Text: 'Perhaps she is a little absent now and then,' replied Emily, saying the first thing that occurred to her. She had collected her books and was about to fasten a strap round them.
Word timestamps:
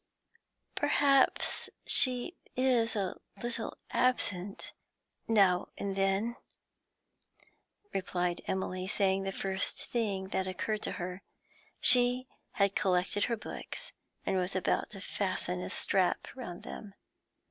'Perhaps 0.73 1.69
she 1.85 2.35
is 2.57 2.95
a 2.95 3.15
little 3.43 3.77
absent 3.91 4.73
now 5.27 5.67
and 5.77 5.95
then,' 5.95 6.37
replied 7.93 8.41
Emily, 8.47 8.87
saying 8.87 9.21
the 9.21 9.31
first 9.31 9.85
thing 9.85 10.29
that 10.29 10.47
occurred 10.47 10.81
to 10.81 10.93
her. 10.93 11.21
She 11.81 12.27
had 12.53 12.73
collected 12.75 13.25
her 13.25 13.37
books 13.37 13.91
and 14.25 14.37
was 14.37 14.55
about 14.55 14.89
to 14.89 15.01
fasten 15.01 15.61
a 15.61 15.69
strap 15.69 16.29
round 16.33 16.63
them. 16.63 16.95